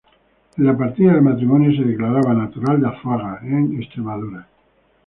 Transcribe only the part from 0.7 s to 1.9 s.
partida de matrimonio se